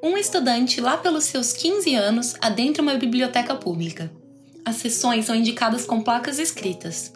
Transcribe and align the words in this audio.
Um 0.00 0.16
estudante, 0.16 0.80
lá 0.80 0.96
pelos 0.96 1.24
seus 1.24 1.52
15 1.52 1.94
anos, 1.96 2.36
adentra 2.40 2.80
uma 2.80 2.94
biblioteca 2.94 3.56
pública. 3.56 4.10
As 4.64 4.76
sessões 4.76 5.24
são 5.24 5.34
indicadas 5.34 5.84
com 5.84 6.00
placas 6.00 6.38
escritas. 6.38 7.12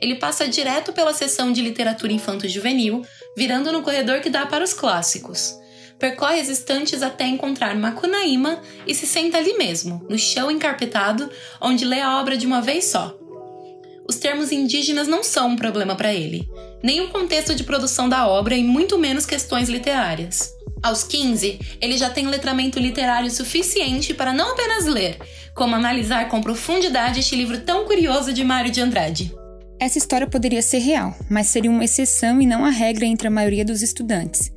Ele 0.00 0.14
passa 0.14 0.48
direto 0.48 0.92
pela 0.92 1.12
seção 1.12 1.52
de 1.52 1.60
literatura 1.60 2.14
infanto-juvenil, 2.14 3.02
virando 3.36 3.70
no 3.70 3.82
corredor 3.82 4.20
que 4.20 4.30
dá 4.30 4.46
para 4.46 4.64
os 4.64 4.72
clássicos. 4.72 5.54
Percorre 5.98 6.40
as 6.40 6.48
estantes 6.48 7.02
até 7.02 7.26
encontrar 7.26 7.76
Macunaíma 7.76 8.62
e 8.86 8.94
se 8.94 9.06
senta 9.06 9.36
ali 9.36 9.58
mesmo, 9.58 10.04
no 10.08 10.18
chão 10.18 10.50
encarpetado, 10.50 11.30
onde 11.60 11.84
lê 11.84 12.00
a 12.00 12.18
obra 12.18 12.38
de 12.38 12.46
uma 12.46 12.62
vez 12.62 12.86
só. 12.86 13.14
Os 14.08 14.16
termos 14.16 14.50
indígenas 14.50 15.06
não 15.06 15.22
são 15.22 15.48
um 15.48 15.56
problema 15.56 15.94
para 15.94 16.12
ele, 16.12 16.48
nem 16.82 17.02
o 17.02 17.10
contexto 17.10 17.54
de 17.54 17.64
produção 17.64 18.08
da 18.08 18.26
obra 18.26 18.56
e 18.56 18.64
muito 18.64 18.98
menos 18.98 19.26
questões 19.26 19.68
literárias. 19.68 20.54
Aos 20.84 21.02
15, 21.02 21.78
ele 21.80 21.96
já 21.96 22.10
tem 22.10 22.26
letramento 22.26 22.78
literário 22.78 23.30
suficiente 23.30 24.12
para 24.12 24.34
não 24.34 24.52
apenas 24.52 24.84
ler, 24.84 25.16
como 25.54 25.74
analisar 25.74 26.28
com 26.28 26.42
profundidade 26.42 27.20
este 27.20 27.34
livro 27.34 27.58
tão 27.62 27.86
curioso 27.86 28.34
de 28.34 28.44
Mário 28.44 28.70
de 28.70 28.82
Andrade. 28.82 29.34
Essa 29.80 29.96
história 29.96 30.26
poderia 30.26 30.60
ser 30.60 30.80
real, 30.80 31.16
mas 31.30 31.46
seria 31.46 31.70
uma 31.70 31.86
exceção 31.86 32.38
e 32.38 32.44
não 32.44 32.66
a 32.66 32.68
regra 32.68 33.06
entre 33.06 33.26
a 33.26 33.30
maioria 33.30 33.64
dos 33.64 33.80
estudantes. 33.80 34.52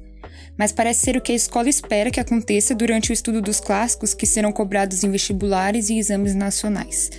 Mas 0.59 0.73
parece 0.73 1.05
ser 1.05 1.16
o 1.16 1.21
que 1.21 1.32
a 1.32 1.35
escola 1.35 1.70
espera 1.70 2.12
que 2.12 2.20
aconteça 2.20 2.76
durante 2.76 3.09
o 3.09 3.13
estudo 3.13 3.41
dos 3.41 3.62
clássicos 3.62 4.13
que 4.13 4.26
serão 4.26 4.52
cobrados 4.52 5.05
em 5.05 5.09
vestibulares 5.09 5.90
e 5.90 5.98
exames 5.98 6.35
nacionais. 6.35 7.09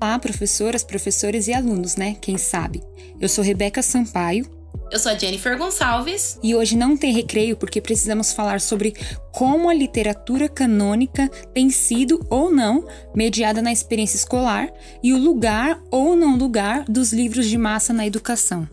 Olá, 0.00 0.16
professoras, 0.20 0.84
professores 0.84 1.48
e 1.48 1.52
alunos, 1.52 1.96
né? 1.96 2.16
Quem 2.20 2.38
sabe? 2.38 2.80
Eu 3.20 3.28
sou 3.28 3.42
Rebeca 3.42 3.82
Sampaio, 3.82 4.57
eu 4.90 4.98
sou 4.98 5.12
a 5.12 5.14
Jennifer 5.14 5.56
Gonçalves. 5.56 6.38
E 6.42 6.54
hoje 6.54 6.76
não 6.76 6.96
tem 6.96 7.12
recreio 7.12 7.56
porque 7.56 7.80
precisamos 7.80 8.32
falar 8.32 8.60
sobre 8.60 8.94
como 9.32 9.68
a 9.68 9.74
literatura 9.74 10.48
canônica 10.48 11.28
tem 11.52 11.70
sido 11.70 12.24
ou 12.30 12.50
não 12.50 12.86
mediada 13.14 13.60
na 13.60 13.72
experiência 13.72 14.16
escolar 14.16 14.68
e 15.02 15.12
o 15.12 15.18
lugar 15.18 15.80
ou 15.90 16.16
não 16.16 16.36
lugar 16.36 16.84
dos 16.84 17.12
livros 17.12 17.48
de 17.48 17.58
massa 17.58 17.92
na 17.92 18.06
educação. 18.06 18.68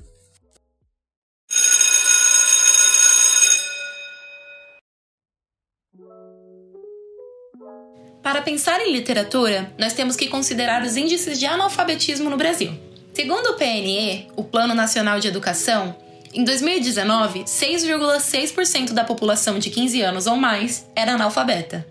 Para 8.24 8.42
pensar 8.42 8.82
em 8.82 8.92
literatura, 8.92 9.72
nós 9.78 9.94
temos 9.94 10.16
que 10.16 10.28
considerar 10.28 10.82
os 10.82 10.98
índices 10.98 11.38
de 11.38 11.46
analfabetismo 11.46 12.28
no 12.28 12.38
Brasil. 12.38 12.74
Segundo 13.14 13.52
o 13.52 13.54
PNE, 13.54 14.28
o 14.36 14.44
Plano 14.44 14.74
Nacional 14.74 15.20
de 15.20 15.28
Educação, 15.28 15.96
em 16.36 16.44
2019, 16.44 17.46
6,6% 17.46 18.92
da 18.92 19.06
população 19.06 19.58
de 19.58 19.70
15 19.70 20.02
anos 20.02 20.28
ou 20.28 20.36
mais 20.36 20.86
era 20.94 21.14
analfabeta. 21.14 21.88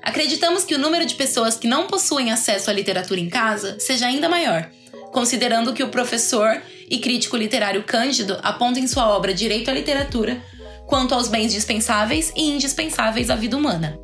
Acreditamos 0.00 0.64
que 0.64 0.76
o 0.76 0.78
número 0.78 1.04
de 1.04 1.16
pessoas 1.16 1.56
que 1.56 1.66
não 1.66 1.88
possuem 1.88 2.30
acesso 2.30 2.70
à 2.70 2.72
literatura 2.72 3.18
em 3.18 3.28
casa 3.28 3.76
seja 3.80 4.06
ainda 4.06 4.28
maior, 4.28 4.70
considerando 5.10 5.72
que 5.72 5.82
o 5.82 5.88
professor 5.88 6.62
e 6.88 6.98
crítico 6.98 7.36
literário 7.36 7.82
Cândido 7.82 8.38
aponta 8.42 8.78
em 8.78 8.86
sua 8.86 9.08
obra 9.08 9.34
Direito 9.34 9.70
à 9.70 9.74
Literatura 9.74 10.40
quanto 10.86 11.14
aos 11.14 11.26
bens 11.26 11.52
dispensáveis 11.52 12.32
e 12.36 12.50
indispensáveis 12.50 13.28
à 13.28 13.34
vida 13.34 13.56
humana. 13.56 13.98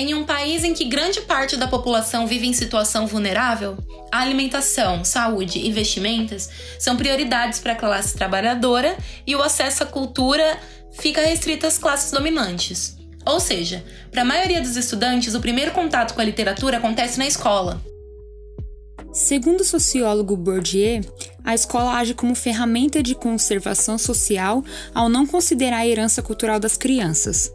Em 0.00 0.14
um 0.14 0.24
país 0.24 0.64
em 0.64 0.72
que 0.72 0.86
grande 0.86 1.20
parte 1.20 1.58
da 1.58 1.68
população 1.68 2.26
vive 2.26 2.46
em 2.46 2.54
situação 2.54 3.06
vulnerável, 3.06 3.76
a 4.10 4.20
alimentação, 4.20 5.04
saúde 5.04 5.58
e 5.58 5.70
vestimentas 5.70 6.48
são 6.78 6.96
prioridades 6.96 7.58
para 7.58 7.74
a 7.74 7.76
classe 7.76 8.14
trabalhadora 8.14 8.96
e 9.26 9.36
o 9.36 9.42
acesso 9.42 9.82
à 9.82 9.86
cultura 9.86 10.58
fica 10.92 11.20
restrito 11.20 11.66
às 11.66 11.76
classes 11.76 12.10
dominantes. 12.10 12.96
Ou 13.26 13.38
seja, 13.38 13.84
para 14.10 14.22
a 14.22 14.24
maioria 14.24 14.62
dos 14.62 14.74
estudantes, 14.74 15.34
o 15.34 15.40
primeiro 15.40 15.72
contato 15.72 16.14
com 16.14 16.22
a 16.22 16.24
literatura 16.24 16.78
acontece 16.78 17.18
na 17.18 17.26
escola. 17.26 17.78
Segundo 19.12 19.60
o 19.60 19.64
sociólogo 19.64 20.34
Bourdieu, 20.34 21.02
a 21.44 21.54
escola 21.54 21.98
age 21.98 22.14
como 22.14 22.34
ferramenta 22.34 23.02
de 23.02 23.14
conservação 23.14 23.98
social 23.98 24.64
ao 24.94 25.10
não 25.10 25.26
considerar 25.26 25.80
a 25.80 25.86
herança 25.86 26.22
cultural 26.22 26.58
das 26.58 26.78
crianças. 26.78 27.52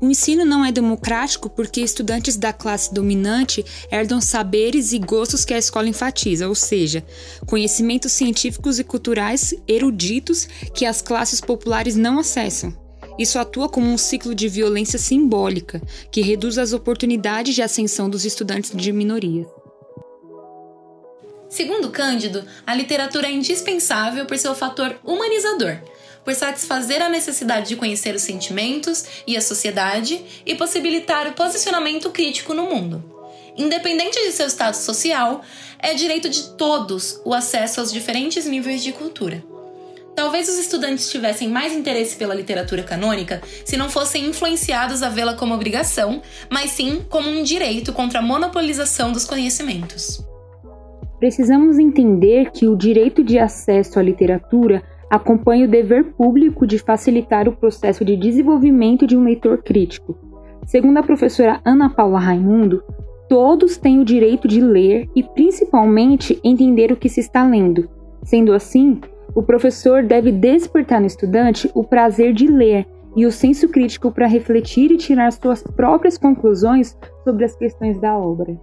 O 0.00 0.10
ensino 0.10 0.44
não 0.44 0.64
é 0.64 0.72
democrático 0.72 1.48
porque 1.48 1.80
estudantes 1.80 2.36
da 2.36 2.52
classe 2.52 2.92
dominante 2.92 3.64
herdam 3.90 4.20
saberes 4.20 4.92
e 4.92 4.98
gostos 4.98 5.44
que 5.44 5.54
a 5.54 5.58
escola 5.58 5.88
enfatiza, 5.88 6.48
ou 6.48 6.54
seja, 6.54 7.04
conhecimentos 7.46 8.12
científicos 8.12 8.78
e 8.78 8.84
culturais 8.84 9.54
eruditos 9.66 10.46
que 10.74 10.84
as 10.84 11.00
classes 11.00 11.40
populares 11.40 11.96
não 11.96 12.18
acessam. 12.18 12.76
Isso 13.18 13.38
atua 13.38 13.68
como 13.68 13.86
um 13.86 13.96
ciclo 13.96 14.34
de 14.34 14.48
violência 14.48 14.98
simbólica 14.98 15.80
que 16.10 16.20
reduz 16.20 16.58
as 16.58 16.72
oportunidades 16.72 17.54
de 17.54 17.62
ascensão 17.62 18.10
dos 18.10 18.24
estudantes 18.24 18.72
de 18.74 18.92
minorias. 18.92 19.46
Segundo 21.48 21.90
Cândido, 21.90 22.44
a 22.66 22.74
literatura 22.74 23.28
é 23.28 23.32
indispensável 23.32 24.26
por 24.26 24.36
seu 24.36 24.56
fator 24.56 24.96
humanizador 25.04 25.78
por 26.24 26.34
satisfazer 26.34 27.02
a 27.02 27.08
necessidade 27.08 27.68
de 27.68 27.76
conhecer 27.76 28.14
os 28.14 28.22
sentimentos 28.22 29.04
e 29.26 29.36
a 29.36 29.40
sociedade 29.40 30.24
e 30.46 30.54
possibilitar 30.54 31.26
o 31.28 31.32
posicionamento 31.32 32.10
crítico 32.10 32.54
no 32.54 32.64
mundo. 32.64 33.04
Independente 33.56 34.18
de 34.24 34.32
seu 34.32 34.48
status 34.48 34.80
social, 34.80 35.42
é 35.78 35.94
direito 35.94 36.28
de 36.28 36.50
todos 36.56 37.20
o 37.24 37.34
acesso 37.34 37.80
aos 37.80 37.92
diferentes 37.92 38.46
níveis 38.46 38.82
de 38.82 38.92
cultura. 38.92 39.44
Talvez 40.14 40.48
os 40.48 40.58
estudantes 40.58 41.10
tivessem 41.10 41.48
mais 41.48 41.72
interesse 41.72 42.16
pela 42.16 42.34
literatura 42.34 42.82
canônica 42.82 43.42
se 43.64 43.76
não 43.76 43.90
fossem 43.90 44.26
influenciados 44.26 45.02
a 45.02 45.08
vê-la 45.08 45.34
como 45.34 45.54
obrigação, 45.54 46.22
mas 46.50 46.70
sim 46.70 47.04
como 47.08 47.28
um 47.28 47.42
direito 47.42 47.92
contra 47.92 48.20
a 48.20 48.22
monopolização 48.22 49.12
dos 49.12 49.24
conhecimentos. 49.24 50.24
Precisamos 51.18 51.78
entender 51.78 52.50
que 52.52 52.66
o 52.66 52.76
direito 52.76 53.24
de 53.24 53.38
acesso 53.38 53.98
à 53.98 54.02
literatura 54.02 54.82
acompanha 55.10 55.66
o 55.66 55.70
dever 55.70 56.12
público 56.12 56.66
de 56.66 56.78
facilitar 56.78 57.48
o 57.48 57.56
processo 57.56 58.04
de 58.04 58.16
desenvolvimento 58.16 59.06
de 59.06 59.16
um 59.16 59.24
leitor 59.24 59.62
crítico. 59.62 60.16
Segundo 60.66 60.98
a 60.98 61.02
professora 61.02 61.60
Ana 61.64 61.90
Paula 61.90 62.18
Raimundo, 62.18 62.82
todos 63.28 63.76
têm 63.76 64.00
o 64.00 64.04
direito 64.04 64.48
de 64.48 64.60
ler 64.60 65.08
e, 65.14 65.22
principalmente, 65.22 66.40
entender 66.42 66.90
o 66.92 66.96
que 66.96 67.08
se 67.08 67.20
está 67.20 67.44
lendo. 67.46 67.88
Sendo 68.22 68.52
assim, 68.52 69.00
o 69.34 69.42
professor 69.42 70.02
deve 70.02 70.32
despertar 70.32 71.00
no 71.00 71.06
estudante 71.06 71.70
o 71.74 71.84
prazer 71.84 72.32
de 72.32 72.46
ler 72.46 72.86
e 73.16 73.26
o 73.26 73.32
senso 73.32 73.68
crítico 73.68 74.10
para 74.10 74.26
refletir 74.26 74.90
e 74.90 74.96
tirar 74.96 75.30
suas 75.32 75.62
próprias 75.62 76.18
conclusões 76.18 76.96
sobre 77.22 77.44
as 77.44 77.54
questões 77.54 77.98
da 78.00 78.16
obra. 78.16 78.58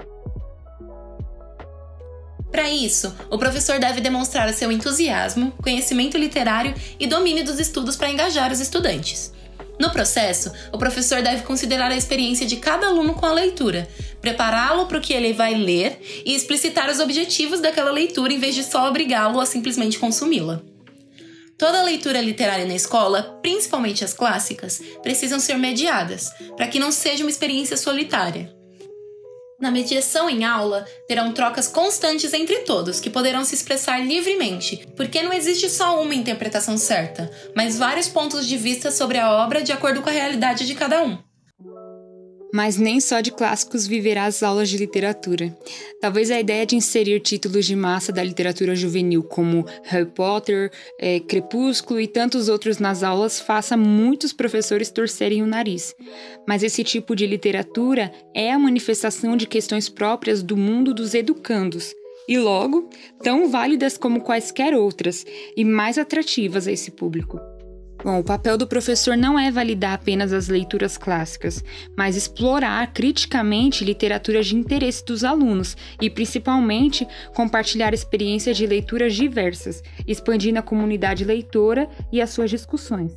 Para 2.51 2.69
isso, 2.69 3.15
o 3.29 3.37
professor 3.37 3.79
deve 3.79 4.01
demonstrar 4.01 4.53
seu 4.53 4.71
entusiasmo, 4.71 5.53
conhecimento 5.63 6.17
literário 6.17 6.75
e 6.99 7.07
domínio 7.07 7.45
dos 7.45 7.59
estudos 7.59 7.95
para 7.95 8.11
engajar 8.11 8.51
os 8.51 8.59
estudantes. 8.59 9.31
No 9.79 9.89
processo, 9.89 10.51
o 10.71 10.77
professor 10.77 11.23
deve 11.23 11.43
considerar 11.43 11.91
a 11.91 11.95
experiência 11.95 12.45
de 12.45 12.57
cada 12.57 12.87
aluno 12.87 13.15
com 13.15 13.25
a 13.25 13.33
leitura, 13.33 13.87
prepará-lo 14.21 14.85
para 14.85 14.97
o 14.97 15.01
que 15.01 15.13
ele 15.13 15.33
vai 15.33 15.55
ler 15.55 15.99
e 16.25 16.35
explicitar 16.35 16.89
os 16.89 16.99
objetivos 16.99 17.61
daquela 17.61 17.89
leitura 17.89 18.33
em 18.33 18.37
vez 18.37 18.53
de 18.53 18.63
só 18.63 18.87
obrigá-lo 18.87 19.39
a 19.39 19.45
simplesmente 19.45 19.97
consumi-la. 19.97 20.61
Toda 21.57 21.83
leitura 21.83 22.21
literária 22.21 22.65
na 22.65 22.75
escola, 22.75 23.39
principalmente 23.41 24.03
as 24.03 24.13
clássicas, 24.13 24.81
precisam 25.01 25.39
ser 25.39 25.57
mediadas, 25.57 26.31
para 26.57 26.67
que 26.67 26.79
não 26.79 26.91
seja 26.91 27.23
uma 27.23 27.29
experiência 27.29 27.77
solitária. 27.77 28.60
Na 29.61 29.69
mediação 29.69 30.27
em 30.27 30.43
aula, 30.43 30.85
terão 31.07 31.31
trocas 31.31 31.67
constantes 31.67 32.33
entre 32.33 32.61
todos, 32.61 32.99
que 32.99 33.11
poderão 33.11 33.45
se 33.45 33.53
expressar 33.53 33.99
livremente, 33.99 34.87
porque 34.97 35.21
não 35.21 35.31
existe 35.31 35.69
só 35.69 36.01
uma 36.01 36.15
interpretação 36.15 36.79
certa, 36.79 37.31
mas 37.55 37.77
vários 37.77 38.07
pontos 38.07 38.47
de 38.47 38.57
vista 38.57 38.89
sobre 38.89 39.19
a 39.19 39.31
obra 39.31 39.61
de 39.61 39.71
acordo 39.71 40.01
com 40.01 40.09
a 40.09 40.13
realidade 40.13 40.65
de 40.65 40.73
cada 40.73 41.03
um. 41.03 41.30
Mas 42.53 42.77
nem 42.77 42.99
só 42.99 43.21
de 43.21 43.31
clássicos 43.31 43.87
viverá 43.87 44.25
as 44.25 44.43
aulas 44.43 44.69
de 44.69 44.77
literatura. 44.77 45.55
Talvez 46.01 46.29
a 46.29 46.39
ideia 46.39 46.65
de 46.65 46.75
inserir 46.75 47.19
títulos 47.21 47.65
de 47.65 47.75
massa 47.75 48.11
da 48.11 48.23
literatura 48.23 48.75
juvenil, 48.75 49.23
como 49.23 49.65
Harry 49.83 50.05
Potter, 50.05 50.71
é, 50.99 51.19
Crepúsculo 51.19 51.99
e 51.99 52.07
tantos 52.07 52.49
outros 52.49 52.77
nas 52.77 53.03
aulas, 53.03 53.39
faça 53.39 53.77
muitos 53.77 54.33
professores 54.33 54.89
torcerem 54.89 55.43
o 55.43 55.47
nariz. 55.47 55.95
Mas 56.47 56.63
esse 56.63 56.83
tipo 56.83 57.15
de 57.15 57.25
literatura 57.25 58.11
é 58.35 58.51
a 58.51 58.59
manifestação 58.59 59.37
de 59.37 59.47
questões 59.47 59.87
próprias 59.87 60.43
do 60.43 60.57
mundo 60.57 60.93
dos 60.93 61.13
educandos, 61.13 61.93
e 62.27 62.37
logo, 62.37 62.89
tão 63.21 63.49
válidas 63.49 63.97
como 63.97 64.21
quaisquer 64.21 64.73
outras, 64.73 65.25
e 65.55 65.65
mais 65.65 65.97
atrativas 65.97 66.67
a 66.67 66.71
esse 66.71 66.91
público. 66.91 67.50
Bom, 68.03 68.19
o 68.19 68.23
papel 68.23 68.57
do 68.57 68.65
professor 68.65 69.15
não 69.15 69.37
é 69.37 69.51
validar 69.51 69.93
apenas 69.93 70.33
as 70.33 70.47
leituras 70.47 70.97
clássicas, 70.97 71.63
mas 71.95 72.15
explorar 72.15 72.91
criticamente 72.93 73.85
literaturas 73.85 74.47
de 74.47 74.55
interesse 74.55 75.05
dos 75.05 75.23
alunos 75.23 75.77
e, 76.01 76.09
principalmente, 76.09 77.07
compartilhar 77.35 77.93
experiências 77.93 78.57
de 78.57 78.65
leituras 78.65 79.13
diversas, 79.13 79.83
expandindo 80.07 80.57
a 80.57 80.63
comunidade 80.63 81.23
leitora 81.23 81.87
e 82.11 82.19
as 82.19 82.31
suas 82.31 82.49
discussões. 82.49 83.13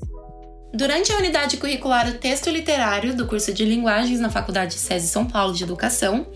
Durante 0.75 1.13
a 1.13 1.19
unidade 1.19 1.57
curricular 1.57 2.09
o 2.09 2.15
Texto 2.15 2.51
Literário 2.51 3.15
do 3.15 3.27
curso 3.27 3.55
de 3.55 3.65
Linguagens 3.65 4.19
na 4.19 4.29
Faculdade 4.29 4.75
SESI 4.75 5.07
São 5.07 5.25
Paulo 5.25 5.55
de 5.55 5.63
Educação, 5.63 6.27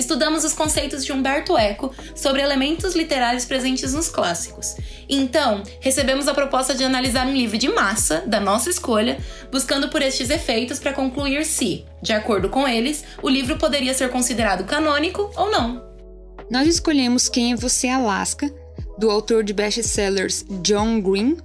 estudamos 0.00 0.44
os 0.44 0.52
conceitos 0.52 1.04
de 1.04 1.12
Humberto 1.12 1.56
Eco 1.56 1.94
sobre 2.16 2.42
elementos 2.42 2.94
literários 2.94 3.44
presentes 3.44 3.92
nos 3.92 4.08
clássicos. 4.08 4.74
Então, 5.08 5.62
recebemos 5.80 6.26
a 6.26 6.34
proposta 6.34 6.74
de 6.74 6.82
analisar 6.82 7.26
um 7.26 7.34
livro 7.34 7.58
de 7.58 7.68
massa, 7.68 8.24
da 8.26 8.40
nossa 8.40 8.70
escolha, 8.70 9.18
buscando 9.52 9.88
por 9.88 10.02
estes 10.02 10.30
efeitos 10.30 10.78
para 10.78 10.92
concluir 10.92 11.44
se, 11.44 11.84
de 12.02 12.12
acordo 12.12 12.48
com 12.48 12.66
eles, 12.66 13.04
o 13.22 13.28
livro 13.28 13.58
poderia 13.58 13.94
ser 13.94 14.10
considerado 14.10 14.64
canônico 14.64 15.30
ou 15.36 15.50
não. 15.50 15.84
Nós 16.50 16.66
escolhemos 16.66 17.28
Quem 17.28 17.52
é 17.52 17.56
Você 17.56 17.88
Alaska, 17.88 18.52
do 18.98 19.10
autor 19.10 19.44
de 19.44 19.52
best-sellers 19.52 20.44
John 20.62 21.00
Green, 21.00 21.36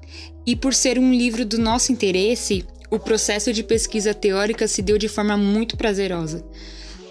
e 0.46 0.56
por 0.56 0.74
ser 0.74 0.98
um 0.98 1.14
livro 1.14 1.46
do 1.46 1.58
nosso 1.58 1.92
interesse, 1.92 2.66
o 2.90 3.00
processo 3.00 3.52
de 3.52 3.64
pesquisa 3.64 4.14
teórica 4.14 4.68
se 4.68 4.82
deu 4.82 4.98
de 4.98 5.08
forma 5.08 5.36
muito 5.36 5.76
prazerosa. 5.76 6.46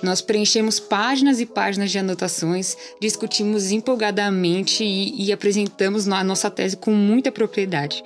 Nós 0.04 0.20
preenchemos 0.20 0.78
páginas 0.78 1.40
e 1.40 1.46
páginas 1.46 1.90
de 1.90 1.98
anotações, 1.98 2.76
discutimos 3.00 3.72
empolgadamente 3.72 4.84
e, 4.84 5.24
e 5.24 5.32
apresentamos 5.32 6.06
a 6.06 6.22
nossa 6.22 6.50
tese 6.50 6.76
com 6.76 6.90
muita 6.90 7.32
propriedade. 7.32 8.04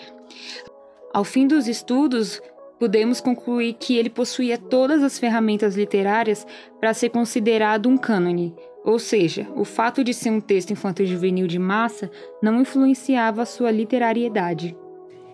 Ao 1.12 1.24
fim 1.24 1.44
dos 1.44 1.66
estudos, 1.66 2.40
pudemos 2.78 3.20
concluir 3.20 3.74
que 3.74 3.96
ele 3.96 4.08
possuía 4.08 4.56
todas 4.56 5.02
as 5.02 5.18
ferramentas 5.18 5.74
literárias 5.74 6.46
para 6.78 6.94
ser 6.94 7.08
considerado 7.08 7.88
um 7.88 7.98
cânone, 7.98 8.54
ou 8.84 9.00
seja, 9.00 9.48
o 9.56 9.64
fato 9.64 10.04
de 10.04 10.14
ser 10.14 10.30
um 10.30 10.40
texto 10.40 10.70
infanto-juvenil 10.70 11.48
de 11.48 11.58
massa 11.58 12.08
não 12.40 12.60
influenciava 12.60 13.42
a 13.42 13.46
sua 13.46 13.72
literariedade. 13.72 14.76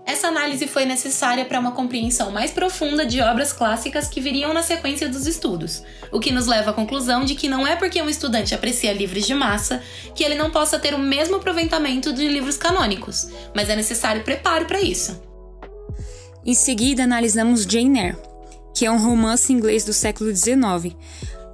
Essa 0.06 0.29
análise 0.29 0.67
foi 0.67 0.85
necessária 0.85 1.47
para 1.47 1.59
uma 1.59 1.73
compreensão 1.73 2.31
mais 2.31 2.51
profunda 2.51 3.06
de 3.06 3.23
obras 3.23 3.55
clássicas 3.55 4.06
que 4.06 4.21
viriam 4.21 4.53
na 4.53 4.62
sequência 4.62 5.09
dos 5.09 5.27
estudos, 5.27 5.83
o 6.12 6.21
que 6.21 6.31
nos 6.31 6.47
leva 6.47 6.71
à 6.71 6.75
conclusão 6.75 7.25
de 7.25 7.35
que 7.35 7.49
não 7.49 7.67
é 7.67 7.75
porque 7.75 8.03
um 8.03 8.09
estudante 8.09 8.55
aprecia 8.55 8.93
livros 8.93 9.27
de 9.27 9.33
massa 9.33 9.83
que 10.15 10.23
ele 10.23 10.35
não 10.35 10.51
possa 10.51 10.79
ter 10.79 10.95
o 10.95 10.99
mesmo 10.99 11.37
aproveitamento 11.37 12.12
de 12.12 12.29
livros 12.29 12.59
canônicos, 12.59 13.29
mas 13.55 13.71
é 13.71 13.77
necessário 13.77 14.23
preparo 14.23 14.67
para 14.67 14.81
isso. 14.83 15.23
Em 16.45 16.53
seguida, 16.53 17.05
analisamos 17.05 17.62
Jane 17.62 17.99
Eyre, 17.99 18.19
que 18.75 18.85
é 18.85 18.91
um 18.91 19.03
romance 19.03 19.50
inglês 19.50 19.85
do 19.87 19.95
século 19.95 20.35
XIX, 20.35 20.95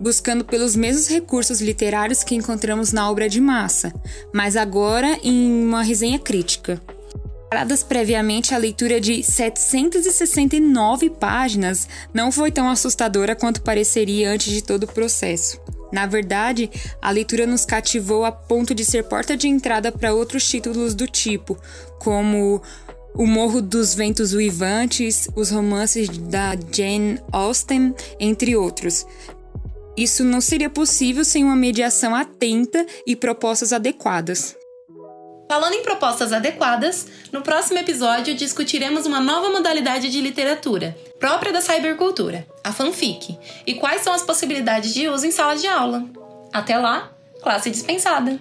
buscando 0.01 0.45
pelos 0.45 0.75
mesmos 0.75 1.07
recursos 1.07 1.61
literários 1.61 2.25
que 2.25 2.35
encontramos 2.35 2.91
na 2.91 3.09
obra 3.09 3.29
de 3.29 3.41
massa, 3.41 3.93
mas 4.35 4.57
agora 4.57 5.21
em 5.23 5.63
uma 5.63 5.85
resenha 5.85 6.19
crítica. 6.19 6.83
Preparadas 7.51 7.83
previamente, 7.83 8.55
a 8.55 8.59
leitura 8.59 9.01
de 9.01 9.25
769 9.25 11.11
páginas 11.11 11.89
não 12.15 12.31
foi 12.31 12.53
tão 12.53 12.69
assustadora 12.69 13.35
quanto 13.35 13.61
pareceria 13.63 14.31
antes 14.31 14.53
de 14.53 14.63
todo 14.63 14.85
o 14.85 14.87
processo. 14.87 15.61
Na 15.93 16.07
verdade, 16.07 16.71
a 17.03 17.11
leitura 17.11 17.49
nos 17.49 17.65
cativou 17.65 18.25
a 18.25 18.31
ponto 18.31 18.73
de 18.73 18.85
ser 18.85 19.03
porta 19.03 19.37
de 19.37 19.49
entrada 19.49 19.91
para 19.91 20.15
outros 20.15 20.49
títulos 20.49 20.95
do 20.95 21.09
tipo, 21.09 21.59
como 21.99 22.63
O 23.15 23.27
Morro 23.27 23.61
dos 23.61 23.97
Ventos 23.97 24.33
Uivantes, 24.33 25.29
os 25.35 25.51
romances 25.51 26.09
da 26.09 26.55
Jane 26.73 27.19
Austen, 27.33 27.93
entre 28.21 28.55
outros. 28.55 29.05
Isso 29.97 30.23
não 30.23 30.41
seria 30.41 30.71
possível 30.71 31.25
sem 31.25 31.43
uma 31.43 31.57
mediação 31.57 32.15
atenta 32.15 32.87
e 33.05 33.17
propostas 33.17 33.73
adequadas. 33.73 34.60
Falando 35.51 35.75
em 35.75 35.83
propostas 35.83 36.33
adequadas, 36.33 37.09
no 37.33 37.43
próximo 37.43 37.81
episódio 37.81 38.37
discutiremos 38.37 39.05
uma 39.05 39.19
nova 39.19 39.51
modalidade 39.51 40.09
de 40.09 40.21
literatura, 40.21 40.97
própria 41.19 41.53
da 41.53 41.61
cybercultura, 41.61 42.47
a 42.63 42.73
fanfic, 42.73 43.37
e 43.67 43.75
quais 43.75 44.03
são 44.03 44.13
as 44.13 44.23
possibilidades 44.23 44.95
de 44.95 45.09
uso 45.09 45.27
em 45.27 45.33
sala 45.33 45.57
de 45.57 45.67
aula. 45.67 46.05
Até 46.53 46.79
lá, 46.79 47.11
classe 47.43 47.69
dispensada! 47.69 48.39